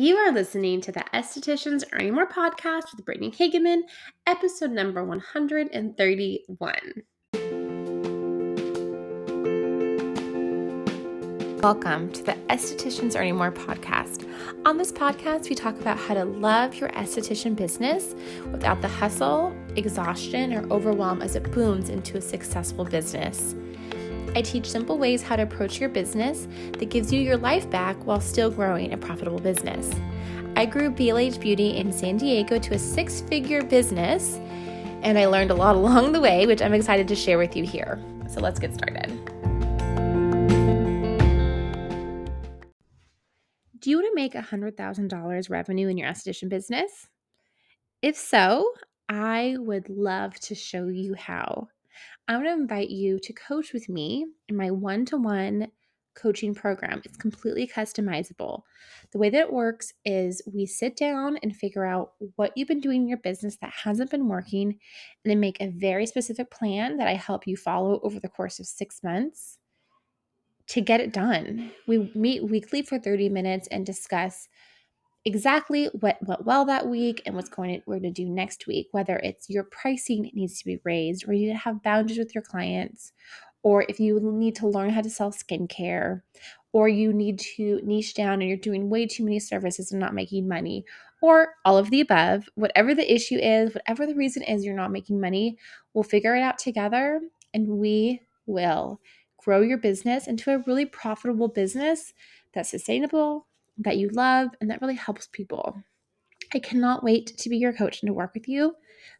[0.00, 3.82] You are listening to the Estheticians Earning More podcast with Brittany Hagemann,
[4.26, 6.72] episode number 131.
[11.62, 14.26] Welcome to the Estheticians Earning More podcast.
[14.64, 18.14] On this podcast, we talk about how to love your esthetician business
[18.52, 23.54] without the hustle, exhaustion, or overwhelm as it booms into a successful business.
[24.34, 26.46] I teach simple ways how to approach your business
[26.78, 29.90] that gives you your life back while still growing a profitable business.
[30.54, 34.36] I grew BLH Beauty in San Diego to a six figure business,
[35.02, 37.64] and I learned a lot along the way, which I'm excited to share with you
[37.64, 38.00] here.
[38.28, 39.08] So let's get started.
[43.80, 47.08] Do you want to make $100,000 revenue in your esthetician business?
[48.00, 48.72] If so,
[49.08, 51.68] I would love to show you how.
[52.30, 55.66] I want to invite you to coach with me in my one to one
[56.14, 57.02] coaching program.
[57.04, 58.62] It's completely customizable.
[59.10, 62.78] The way that it works is we sit down and figure out what you've been
[62.78, 64.78] doing in your business that hasn't been working, and
[65.24, 68.66] then make a very specific plan that I help you follow over the course of
[68.66, 69.58] six months
[70.68, 71.72] to get it done.
[71.88, 74.46] We meet weekly for 30 minutes and discuss
[75.24, 78.66] exactly what went well that week and what's going to, we're going to do next
[78.66, 82.18] week whether it's your pricing needs to be raised or you need to have boundaries
[82.18, 83.12] with your clients
[83.62, 86.22] or if you need to learn how to sell skincare
[86.72, 90.14] or you need to niche down and you're doing way too many services and not
[90.14, 90.84] making money
[91.20, 94.92] or all of the above whatever the issue is whatever the reason is you're not
[94.92, 95.58] making money
[95.92, 97.20] we'll figure it out together
[97.52, 99.00] and we will
[99.36, 102.14] grow your business into a really profitable business
[102.54, 103.46] that's sustainable
[103.80, 105.82] that you love and that really helps people.
[106.54, 108.74] I cannot wait to be your coach and to work with you.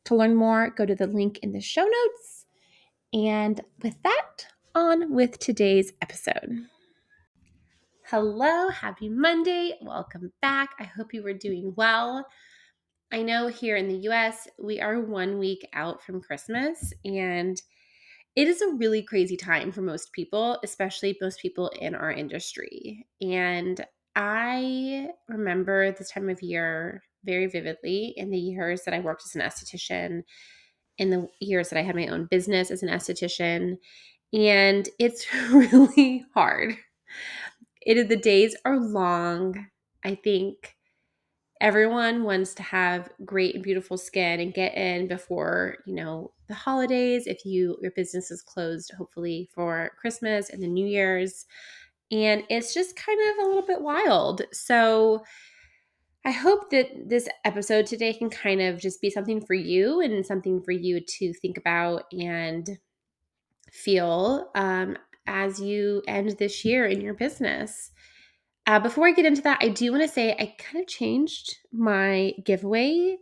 [0.07, 2.47] To learn more, go to the link in the show notes.
[3.13, 6.67] And with that, on with today's episode.
[8.07, 9.75] Hello, happy Monday.
[9.83, 10.71] Welcome back.
[10.79, 12.27] I hope you were doing well.
[13.13, 17.61] I know here in the US, we are one week out from Christmas, and
[18.37, 23.07] it is a really crazy time for most people, especially most people in our industry.
[23.21, 23.85] And
[24.17, 29.35] I remember this time of year very vividly in the years that I worked as
[29.35, 30.23] an esthetician,
[30.99, 33.77] in the years that I had my own business as an esthetician.
[34.33, 36.77] And it's really hard.
[37.85, 39.67] It is the days are long.
[40.05, 40.77] I think
[41.61, 46.55] everyone wants to have great and beautiful skin and get in before, you know, the
[46.55, 47.27] holidays.
[47.27, 51.47] If you your business is closed, hopefully for Christmas and the New Year's.
[52.11, 54.43] And it's just kind of a little bit wild.
[54.53, 55.23] So
[56.25, 60.27] I hope that this episode today can kind of just be something for you and
[60.27, 62.79] something for you to think about and
[63.73, 67.91] feel um, as you end this year in your business.
[68.67, 71.57] Uh, before I get into that, I do want to say I kind of changed
[71.73, 73.17] my giveaway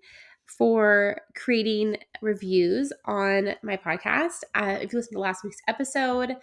[0.48, 4.44] for creating reviews on my podcast.
[4.54, 6.36] Uh, if you listen to last week's episode,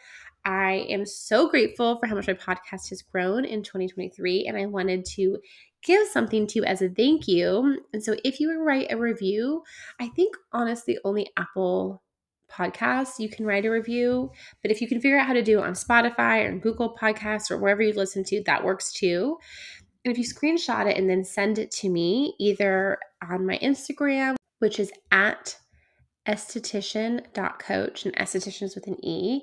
[0.45, 4.67] I am so grateful for how much my podcast has grown in 2023, and I
[4.67, 5.39] wanted to
[5.83, 7.81] give something to you as a thank you.
[7.93, 9.63] And so, if you write a review,
[9.99, 12.03] I think honestly, only Apple
[12.51, 14.31] Podcasts you can write a review.
[14.61, 17.49] But if you can figure out how to do it on Spotify or Google Podcasts
[17.49, 19.37] or wherever you listen to, that works too.
[20.05, 24.35] And if you screenshot it and then send it to me, either on my Instagram,
[24.59, 25.57] which is at
[26.27, 29.41] esthetician.coach, and estheticians with an E,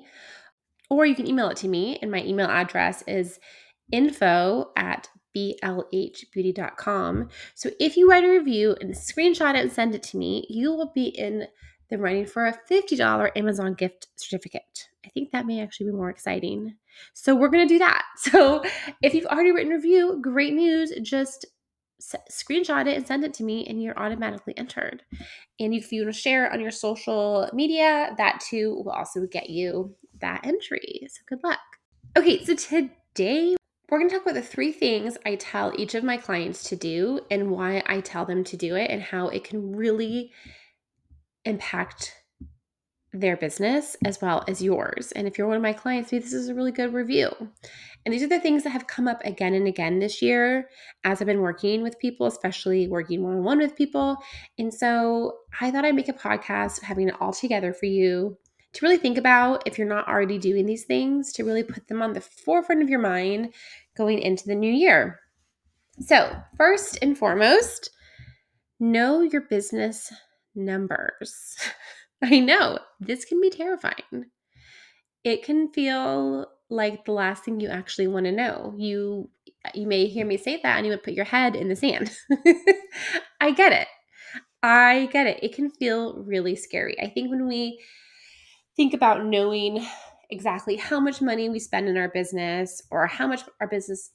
[0.89, 3.39] or you can email it to me, and my email address is
[3.91, 7.29] info at blhbeauty.com.
[7.55, 10.71] So if you write a review and screenshot it and send it to me, you
[10.71, 11.47] will be in
[11.89, 14.87] the running for a $50 Amazon gift certificate.
[15.05, 16.75] I think that may actually be more exciting.
[17.13, 18.03] So we're going to do that.
[18.17, 18.63] So
[19.01, 20.93] if you've already written a review, great news.
[21.01, 21.45] Just
[22.29, 25.03] screenshot it and send it to me and you're automatically entered.
[25.59, 29.49] And if you want to share on your social media, that too will also get
[29.49, 31.07] you that entry.
[31.09, 31.59] So good luck.
[32.17, 33.55] Okay, so today
[33.89, 36.75] we're going to talk about the three things I tell each of my clients to
[36.75, 40.31] do and why I tell them to do it and how it can really
[41.45, 42.15] impact
[43.13, 45.11] their business as well as yours.
[45.11, 47.29] And if you're one of my clients, maybe this is a really good review.
[48.05, 50.69] And these are the things that have come up again and again this year
[51.03, 54.17] as I've been working with people, especially working one on one with people.
[54.57, 58.37] And so I thought I'd make a podcast having it all together for you
[58.73, 62.01] to really think about if you're not already doing these things, to really put them
[62.01, 63.53] on the forefront of your mind
[63.95, 65.19] going into the new year.
[65.99, 67.91] So, first and foremost,
[68.79, 70.11] know your business
[70.55, 71.55] numbers.
[72.23, 74.25] I know this can be terrifying.
[75.23, 78.73] It can feel like the last thing you actually want to know.
[78.77, 79.29] You
[79.73, 82.11] you may hear me say that and you would put your head in the sand.
[83.41, 83.87] I get it.
[84.61, 85.43] I get it.
[85.43, 86.99] It can feel really scary.
[87.01, 87.79] I think when we
[88.75, 89.85] think about knowing
[90.29, 94.11] exactly how much money we spend in our business or how much our business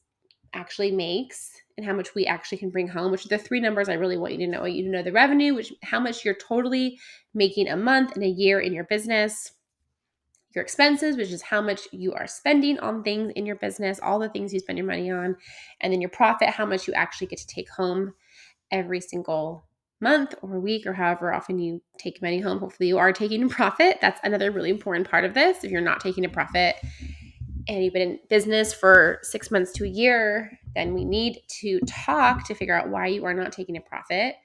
[0.55, 3.89] actually makes and how much we actually can bring home, which are the three numbers
[3.89, 4.65] I really want you to know.
[4.65, 6.99] You to know the revenue, which how much you're totally
[7.35, 9.53] making a month and a year in your business,
[10.55, 14.19] your expenses, which is how much you are spending on things in your business, all
[14.19, 15.37] the things you spend your money on,
[15.81, 18.15] and then your profit, how much you actually get to take home
[18.73, 19.65] every single
[20.01, 22.59] month or week or however often you take money home.
[22.59, 23.99] Hopefully, you are taking a profit.
[24.01, 25.63] That's another really important part of this.
[25.65, 26.77] If you're not taking a profit
[27.69, 31.79] and you've been in business for six months to a year, then we need to
[31.81, 34.37] talk to figure out why you are not taking a profit.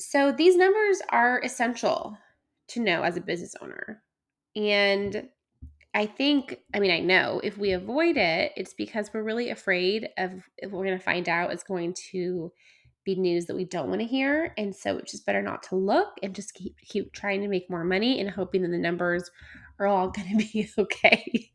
[0.00, 2.16] So, these numbers are essential
[2.68, 4.02] to know as a business owner.
[4.56, 5.28] And
[5.94, 10.08] I think, I mean, I know if we avoid it, it's because we're really afraid
[10.18, 12.52] of if we're going to find out it's going to
[13.04, 14.52] be news that we don't want to hear.
[14.58, 17.70] And so it's just better not to look and just keep keep trying to make
[17.70, 19.30] more money and hoping that the numbers
[19.78, 21.50] are all going to be okay.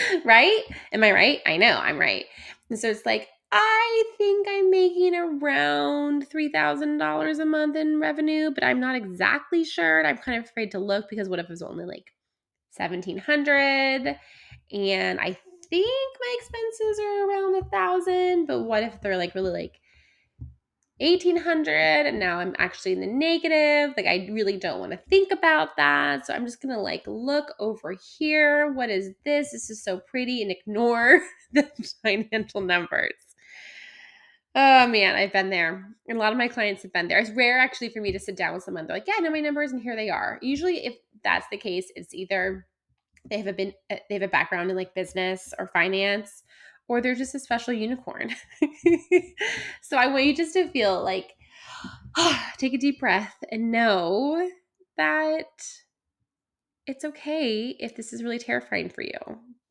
[0.24, 0.62] right?
[0.92, 1.40] Am I right?
[1.46, 2.26] I know I'm right.
[2.70, 8.64] And so it's like, I think I'm making around $3,000 a month in revenue, but
[8.64, 9.98] I'm not exactly sure.
[9.98, 12.12] And I'm kind of afraid to look because what if it was only like
[12.76, 14.16] 1700
[14.72, 15.36] and I
[15.68, 19.81] think my expenses are around a thousand, but what if they're like really like
[21.02, 23.94] 1800 and now I'm actually in the negative.
[23.96, 26.26] Like I really don't want to think about that.
[26.26, 28.72] So I'm just going to like look over here.
[28.72, 29.50] What is this?
[29.50, 31.20] This is so pretty and ignore
[31.52, 31.68] the
[32.02, 33.12] financial numbers.
[34.54, 35.88] Oh man, I've been there.
[36.08, 37.18] And a lot of my clients have been there.
[37.18, 38.86] It's rare actually for me to sit down with someone.
[38.86, 40.38] They're like, yeah, I know my numbers and here they are.
[40.40, 40.94] Usually if
[41.24, 42.66] that's the case, it's either
[43.28, 46.42] they have a been uh, they have a background in like business or finance
[46.88, 48.30] or they're just a special unicorn.
[49.82, 51.32] so I want you just to feel like
[52.58, 54.48] take a deep breath and know
[54.96, 55.44] that
[56.86, 59.18] it's okay if this is really terrifying for you.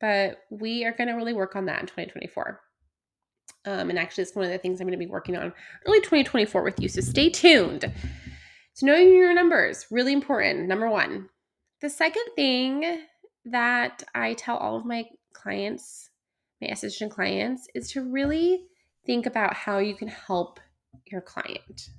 [0.00, 2.60] But we are going to really work on that in 2024.
[3.64, 5.52] Um, and actually, it's one of the things I'm going to be working on
[5.86, 6.88] early 2024 with you.
[6.88, 7.92] So stay tuned.
[8.74, 10.66] So, knowing your numbers, really important.
[10.66, 11.28] Number one.
[11.80, 13.02] The second thing
[13.44, 16.10] that I tell all of my clients
[16.62, 18.64] my esthetician clients is to really
[19.04, 20.60] think about how you can help
[21.06, 21.90] your client.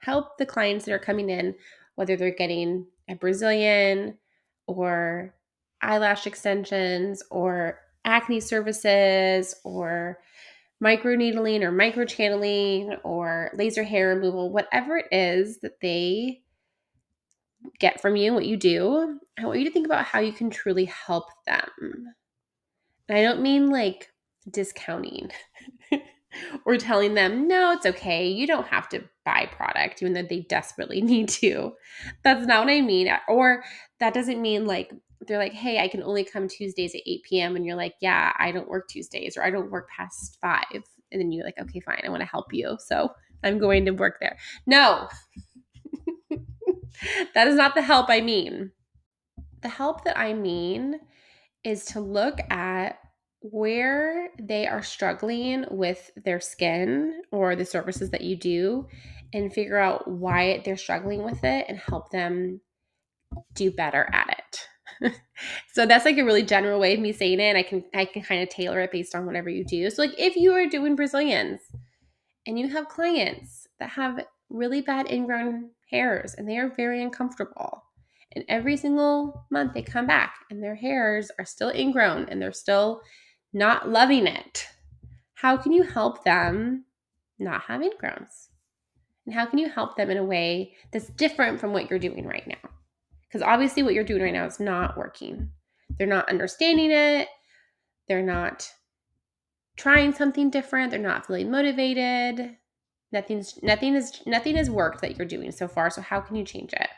[0.00, 1.54] Help the clients that are coming in,
[1.96, 4.16] whether they're getting a Brazilian
[4.66, 5.34] or
[5.82, 10.18] eyelash extensions or acne services or
[10.82, 16.42] microneedling or microchanneling or laser hair removal, whatever it is that they
[17.80, 20.50] get from you, what you do, I want you to think about how you can
[20.50, 22.14] truly help them.
[23.10, 24.08] I don't mean like
[24.50, 25.30] discounting
[26.64, 28.28] or telling them, no, it's okay.
[28.28, 31.72] You don't have to buy product, even though they desperately need to.
[32.22, 33.08] That's not what I mean.
[33.28, 33.64] Or
[34.00, 34.92] that doesn't mean like
[35.26, 37.56] they're like, hey, I can only come Tuesdays at 8 p.m.
[37.56, 40.64] And you're like, yeah, I don't work Tuesdays or I don't work past five.
[41.10, 42.76] And then you're like, okay, fine, I want to help you.
[42.84, 43.10] So
[43.42, 44.36] I'm going to work there.
[44.66, 45.08] No,
[47.34, 48.72] that is not the help I mean.
[49.62, 51.00] The help that I mean
[51.66, 53.00] is to look at
[53.40, 58.86] where they are struggling with their skin or the services that you do
[59.34, 62.60] and figure out why they're struggling with it and help them
[63.54, 65.12] do better at it.
[65.74, 67.56] so that's like a really general way of me saying it.
[67.56, 69.90] I can I can kind of tailor it based on whatever you do.
[69.90, 71.60] So like if you are doing Brazilians
[72.46, 77.82] and you have clients that have really bad ingrown hairs and they are very uncomfortable
[78.36, 82.52] and every single month they come back and their hairs are still ingrown and they're
[82.52, 83.00] still
[83.54, 84.68] not loving it.
[85.34, 86.84] How can you help them
[87.38, 88.48] not have ingrowns?
[89.24, 92.26] And how can you help them in a way that's different from what you're doing
[92.26, 92.70] right now?
[93.26, 95.50] Because obviously, what you're doing right now is not working.
[95.98, 97.28] They're not understanding it.
[98.06, 98.70] They're not
[99.76, 100.90] trying something different.
[100.90, 102.56] They're not feeling motivated.
[103.12, 105.90] Nothing's nothing is nothing has worked that you're doing so far.
[105.90, 106.88] So how can you change it?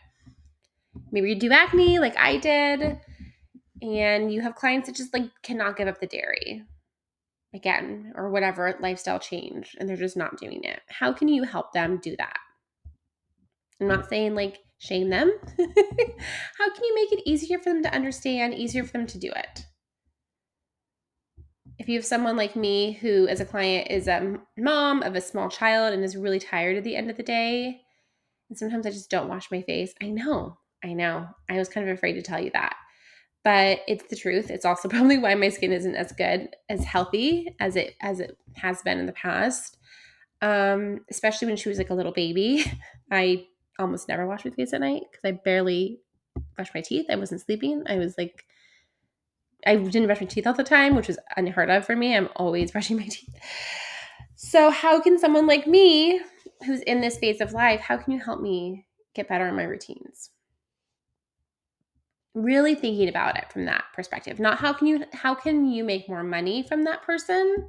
[1.10, 2.98] Maybe you do acne like I did,
[3.82, 6.62] and you have clients that just like cannot give up the dairy
[7.54, 10.80] again or whatever lifestyle change and they're just not doing it.
[10.88, 12.38] How can you help them do that?
[13.80, 15.32] I'm not saying like shame them.
[15.58, 19.30] How can you make it easier for them to understand, easier for them to do
[19.34, 19.64] it?
[21.78, 25.20] If you have someone like me who, as a client, is a mom of a
[25.20, 27.82] small child and is really tired at the end of the day,
[28.50, 31.28] and sometimes I just don't wash my face, I know I know.
[31.48, 32.76] I was kind of afraid to tell you that.
[33.44, 34.50] but it's the truth.
[34.50, 38.36] It's also probably why my skin isn't as good, as healthy as it as it
[38.56, 39.76] has been in the past.
[40.40, 42.64] Um, especially when she was like a little baby.
[43.10, 43.46] I
[43.78, 46.00] almost never washed my face at night because I barely
[46.56, 47.06] brushed my teeth.
[47.10, 47.84] I wasn't sleeping.
[47.86, 48.44] I was like
[49.66, 52.16] I didn't brush my teeth all the time, which was unheard of for me.
[52.16, 53.34] I'm always brushing my teeth.
[54.36, 56.20] So, how can someone like me,
[56.64, 59.64] who's in this phase of life, how can you help me get better in my
[59.64, 60.30] routines?
[62.38, 64.38] Really thinking about it from that perspective.
[64.38, 67.68] Not how can you how can you make more money from that person?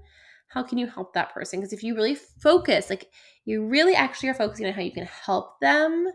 [0.49, 1.59] How can you help that person?
[1.59, 3.07] Because if you really focus, like
[3.45, 6.07] you really actually are focusing on how you can help them,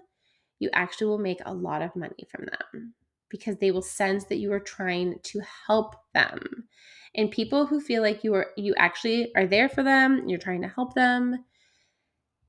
[0.59, 2.95] you actually will make a lot of money from them
[3.29, 6.69] because they will sense that you are trying to help them.
[7.17, 10.63] And people who feel like you are you actually are there for them, you're trying
[10.63, 11.45] to help them,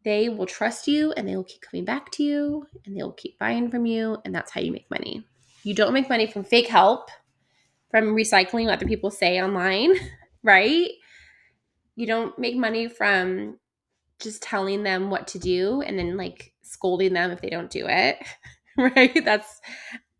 [0.03, 3.39] they will trust you and they will keep coming back to you and they'll keep
[3.39, 5.25] buying from you and that's how you make money.
[5.65, 7.09] You don't make money from fake help,
[7.89, 9.93] from recycling what other people say online,
[10.43, 10.91] right?
[11.95, 13.57] You don't make money from
[14.19, 17.87] just telling them what to do and then like scolding them if they don't do
[17.87, 18.17] it.
[18.77, 19.25] right?
[19.25, 19.59] That's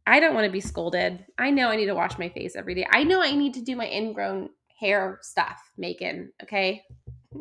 [0.08, 1.24] I don't want to be scolded.
[1.38, 2.88] I know I need to wash my face every day.
[2.90, 4.50] I know I need to do my ingrown
[4.80, 6.32] hair stuff, Megan.
[6.42, 6.82] Okay.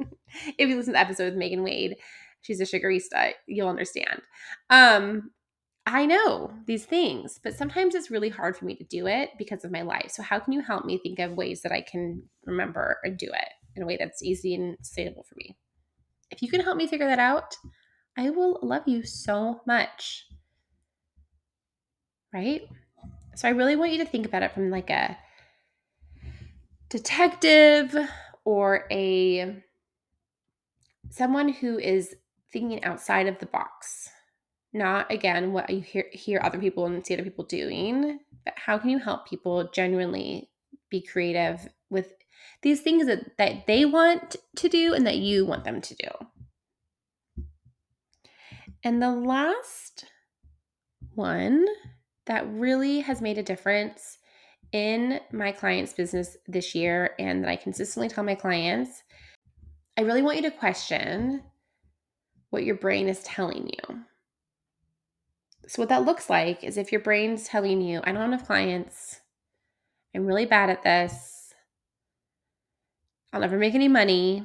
[0.59, 1.97] if you listen to the episode with Megan Wade,
[2.43, 4.21] she's a sugarista, you'll understand.
[4.69, 5.31] Um,
[5.87, 9.65] I know these things, but sometimes it's really hard for me to do it because
[9.65, 10.11] of my life.
[10.11, 13.27] So, how can you help me think of ways that I can remember and do
[13.27, 15.57] it in a way that's easy and sustainable for me?
[16.31, 17.55] If you can help me figure that out,
[18.17, 20.27] I will love you so much
[22.35, 22.63] right?
[23.37, 25.17] So I really want you to think about it from like a
[26.91, 27.97] detective
[28.45, 29.63] or a
[31.11, 32.17] someone who is
[32.53, 34.11] thinking outside of the box.
[34.75, 38.77] Not again what you hear hear other people and see other people doing, but how
[38.77, 40.51] can you help people genuinely
[40.91, 42.13] be creative with
[42.63, 46.09] these things that, that they want to do and that you want them to do.
[48.83, 50.07] And the last
[51.15, 51.67] one
[52.27, 54.19] that really has made a difference
[54.73, 59.03] in my clients' business this year and that I consistently tell my clients,
[59.97, 61.43] I really want you to question
[62.51, 64.01] what your brain is telling you.
[65.67, 69.21] So, what that looks like is if your brain's telling you, I don't have clients,
[70.15, 71.53] I'm really bad at this,
[73.33, 74.45] I'll never make any money,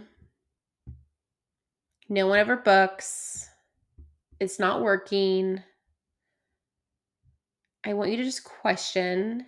[2.07, 3.49] no one ever books,
[4.39, 5.61] it's not working,
[7.85, 9.45] I want you to just question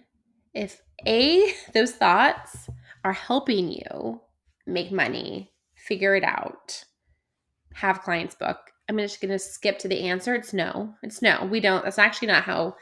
[0.54, 2.70] if A, those thoughts
[3.04, 4.22] are helping you
[4.66, 6.84] make money, figure it out,
[7.74, 8.71] have clients book.
[8.92, 10.36] I'm just going to skip to the answer.
[10.36, 10.94] It's no.
[11.02, 11.48] It's no.
[11.50, 11.86] We don't.
[11.86, 12.76] That's actually not how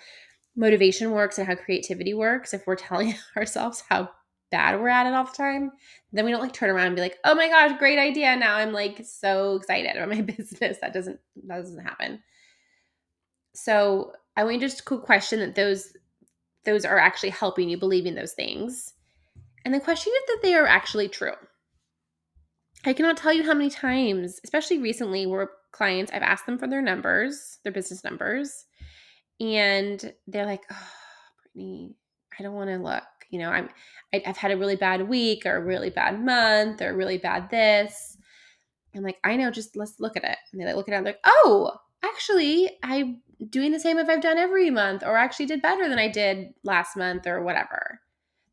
[0.56, 2.52] motivation works and how creativity works.
[2.52, 4.10] If we're telling ourselves how
[4.50, 5.72] bad we're at it all the time,
[6.12, 8.56] then we don't like turn around and be like, "Oh my gosh, great idea." Now
[8.56, 10.80] I'm like so excited about my business.
[10.82, 12.24] That doesn't that doesn't happen.
[13.54, 15.94] So I want you to just question that those
[16.66, 18.96] those are actually helping you believing those things.
[19.64, 21.34] And the question if that they are actually true.
[22.84, 26.68] I cannot tell you how many times, especially recently, where clients I've asked them for
[26.68, 28.66] their numbers, their business numbers,
[29.40, 30.88] and they're like, "Oh,
[31.44, 31.96] Brittany,
[32.38, 33.04] I don't want to look.
[33.30, 33.70] You know, I'm
[34.14, 37.50] I, I've had a really bad week, or a really bad month, or really bad
[37.50, 38.18] this."
[38.96, 39.52] I'm like, "I know.
[39.52, 40.98] Just let's look at it." And they like look at it.
[40.98, 41.74] And they're like, "Oh,
[42.04, 46.00] actually, I'm doing the same if I've done every month, or actually did better than
[46.00, 48.02] I did last month, or whatever.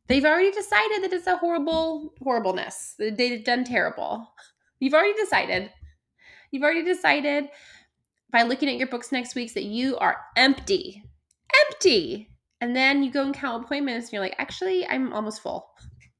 [0.07, 2.95] They've already decided that it's a horrible horribleness.
[2.97, 4.31] They've done terrible.
[4.79, 5.71] You've already decided.
[6.51, 7.49] You've already decided
[8.31, 11.03] by looking at your books next week that you are empty.
[11.67, 12.29] Empty.
[12.59, 15.69] And then you go and count appointments and you're like, actually, I'm almost full.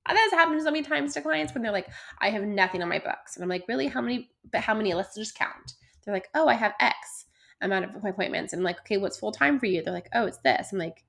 [0.07, 1.89] And has happened so many times to clients when they're like,
[2.21, 3.35] I have nothing on my books.
[3.35, 3.87] And I'm like, really?
[3.87, 4.29] How many?
[4.51, 4.93] But how many?
[4.93, 5.73] Let's just count.
[6.05, 7.25] They're like, oh, I have X
[7.61, 8.53] amount of appointments.
[8.53, 9.83] And I'm like, okay, what's full time for you?
[9.83, 10.71] They're like, oh, it's this.
[10.71, 11.03] I'm like,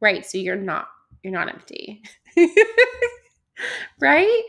[0.00, 0.24] right.
[0.24, 0.88] So you're not,
[1.22, 2.02] you're not empty.
[4.00, 4.42] right?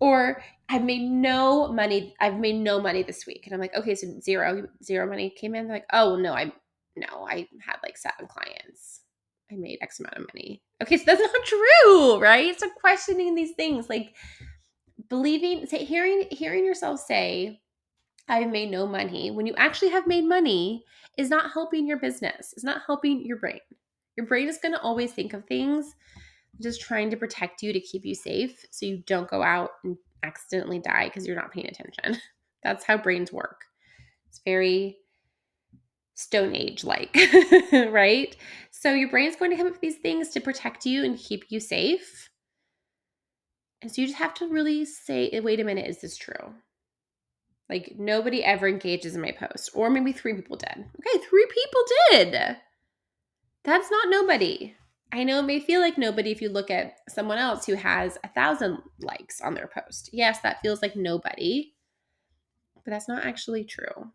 [0.00, 2.14] Or I've made no money.
[2.20, 3.42] I've made no money this week.
[3.44, 5.66] And I'm like, okay, so zero, zero money came in.
[5.66, 6.52] They're like, oh no, I
[6.96, 9.02] no, I had like seven clients.
[9.50, 10.62] I made X amount of money.
[10.82, 12.58] Okay, so that's not true, right?
[12.58, 14.14] So questioning these things, like
[15.08, 17.60] believing, say, hearing, hearing yourself say,
[18.28, 20.84] I've made no money, when you actually have made money,
[21.16, 23.60] is not helping your business, it's not helping your brain.
[24.16, 25.94] Your brain is going to always think of things
[26.62, 29.96] just trying to protect you to keep you safe so you don't go out and
[30.26, 32.20] accidentally die because you're not paying attention.
[32.62, 33.62] That's how brains work.
[34.28, 34.98] It's very
[36.14, 37.16] stone age like,
[37.72, 38.34] right?
[38.70, 41.44] So your brain's going to come up with these things to protect you and keep
[41.50, 42.30] you safe.
[43.82, 46.54] And so you just have to really say, wait a minute, is this true?
[47.68, 50.70] Like nobody ever engages in my post, or maybe three people did.
[50.70, 52.56] Okay, three people did.
[53.64, 54.74] That's not nobody.
[55.12, 58.18] I know it may feel like nobody if you look at someone else who has
[58.24, 60.10] a thousand likes on their post.
[60.12, 61.74] Yes, that feels like nobody,
[62.74, 64.10] but that's not actually true.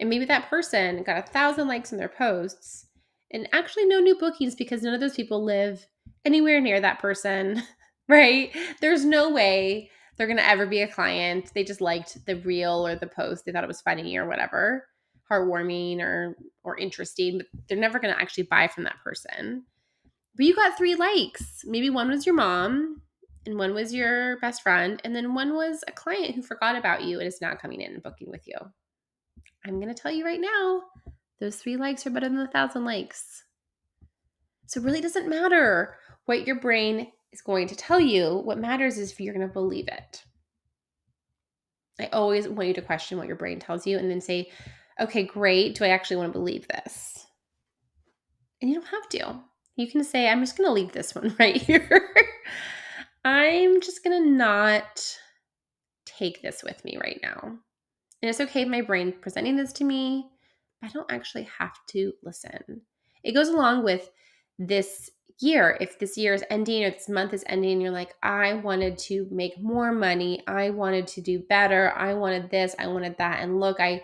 [0.00, 2.86] And maybe that person got a thousand likes on their posts
[3.30, 5.86] and actually no new bookings because none of those people live
[6.24, 7.62] anywhere near that person,
[8.08, 8.54] right?
[8.80, 11.52] There's no way they're going to ever be a client.
[11.54, 13.44] They just liked the reel or the post.
[13.44, 14.86] They thought it was funny or whatever,
[15.30, 19.64] heartwarming or or interesting, but they're never going to actually buy from that person.
[20.36, 21.62] But you got 3 likes.
[21.64, 23.02] Maybe one was your mom
[23.44, 27.02] and one was your best friend and then one was a client who forgot about
[27.02, 28.56] you and is not coming in and booking with you.
[29.64, 30.82] I'm going to tell you right now,
[31.38, 33.44] those 3 likes are better than a 1000 likes.
[34.66, 38.40] So it really doesn't matter what your brain is going to tell you.
[38.44, 40.24] What matters is if you're going to believe it.
[42.00, 44.50] I always want you to question what your brain tells you and then say,
[44.98, 45.74] okay, great.
[45.74, 47.26] Do I actually want to believe this?
[48.60, 49.40] And you don't have to.
[49.76, 52.10] You can say, I'm just going to leave this one right here.
[53.24, 55.16] I'm just going to not
[56.04, 57.38] take this with me right now.
[57.42, 60.28] And it's okay my brain presenting this to me,
[60.82, 62.82] I don't actually have to listen.
[63.24, 64.10] It goes along with
[64.58, 65.76] this year.
[65.80, 69.26] If this year is ending or this month is ending, you're like, I wanted to
[69.30, 70.42] make more money.
[70.46, 71.92] I wanted to do better.
[71.96, 72.74] I wanted this.
[72.78, 73.40] I wanted that.
[73.40, 74.02] And look, I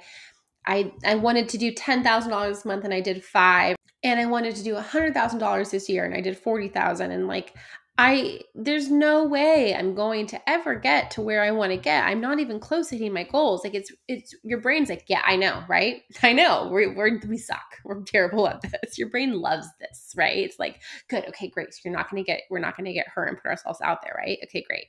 [0.66, 3.77] I I wanted to do ten thousand dollars this month and I did five.
[4.02, 6.68] And I wanted to do a hundred thousand dollars this year and I did forty
[6.68, 7.10] thousand.
[7.10, 7.54] And like
[8.00, 12.04] I there's no way I'm going to ever get to where I want to get.
[12.04, 13.64] I'm not even close to hitting my goals.
[13.64, 16.02] Like it's it's your brain's like, yeah, I know, right?
[16.22, 16.68] I know.
[16.70, 17.76] We're, we're we suck.
[17.84, 18.98] We're terrible at this.
[18.98, 20.38] Your brain loves this, right?
[20.38, 21.74] It's like, good, okay, great.
[21.74, 24.14] So you're not gonna get we're not gonna get hurt and put ourselves out there,
[24.16, 24.38] right?
[24.44, 24.86] Okay, great.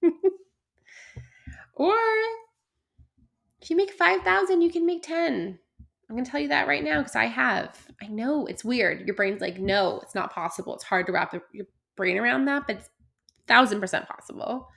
[1.74, 1.96] or
[3.60, 5.58] if you make five thousand, you can make ten.
[6.12, 7.74] I'm gonna tell you that right now because I have.
[8.02, 9.06] I know it's weird.
[9.06, 10.74] Your brain's like, no, it's not possible.
[10.74, 11.64] It's hard to wrap your
[11.96, 12.90] brain around that, but it's
[13.48, 14.68] thousand percent possible,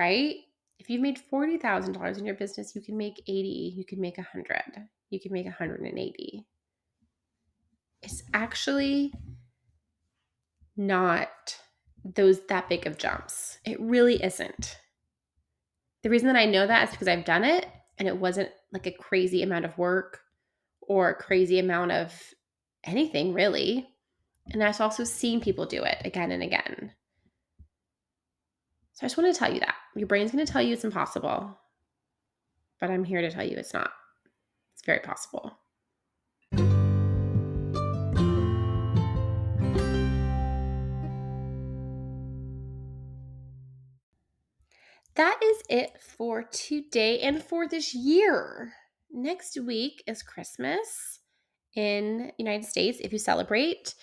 [0.00, 0.34] right?
[0.80, 3.72] If you've made forty thousand dollars in your business, you can make eighty.
[3.76, 4.88] You can make a hundred.
[5.10, 6.44] You can make a hundred and eighty.
[8.02, 9.14] It's actually
[10.76, 11.28] not
[12.04, 13.58] those that big of jumps.
[13.64, 14.76] It really isn't.
[16.02, 17.64] The reason that I know that is because I've done it
[17.96, 20.22] and it wasn't like a crazy amount of work
[20.88, 22.12] or a crazy amount of
[22.84, 23.86] anything really.
[24.50, 26.92] And I've also seen people do it again and again.
[28.94, 29.76] So I just want to tell you that.
[29.94, 31.56] Your brain's going to tell you it's impossible,
[32.80, 33.90] but I'm here to tell you it's not.
[34.74, 35.58] It's very possible.
[45.14, 48.72] That is it for today and for this year.
[49.10, 51.20] Next week is Christmas
[51.74, 53.94] in United States if you celebrate.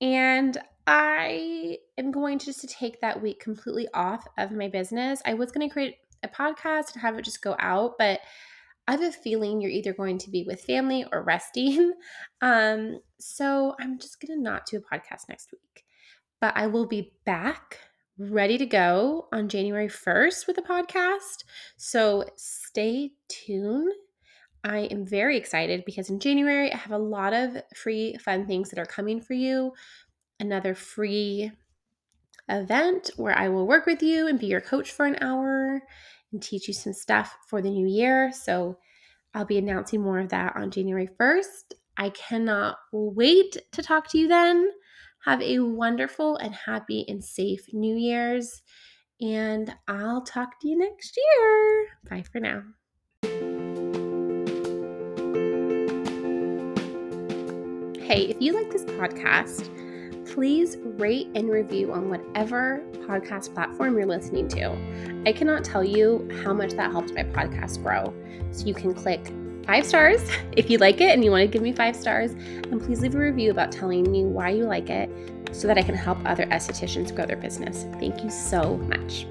[0.00, 5.22] And I am going to just to take that week completely off of my business.
[5.24, 8.20] I was going to create a podcast and have it just go out, but
[8.88, 11.92] I have a feeling you're either going to be with family or resting.
[12.42, 15.84] Um, so I'm just going to not do a podcast next week.
[16.40, 17.78] But I will be back
[18.18, 21.44] ready to go on January 1st with a podcast.
[21.76, 23.92] So stay tuned
[24.62, 28.70] I am very excited because in January I have a lot of free fun things
[28.70, 29.72] that are coming for you.
[30.38, 31.50] Another free
[32.48, 35.80] event where I will work with you and be your coach for an hour
[36.32, 38.32] and teach you some stuff for the new year.
[38.32, 38.78] So
[39.34, 41.74] I'll be announcing more of that on January 1st.
[41.96, 44.70] I cannot wait to talk to you then.
[45.24, 48.62] Have a wonderful and happy and safe New Year's.
[49.20, 51.86] And I'll talk to you next year.
[52.08, 52.62] Bye for now.
[58.10, 59.68] Hey, if you like this podcast,
[60.34, 64.76] please rate and review on whatever podcast platform you're listening to.
[65.26, 68.12] I cannot tell you how much that helps my podcast grow.
[68.50, 69.20] So you can click
[69.64, 72.32] five stars if you like it and you want to give me five stars.
[72.32, 75.08] And please leave a review about telling me why you like it
[75.52, 77.86] so that I can help other estheticians grow their business.
[78.00, 79.28] Thank you so much.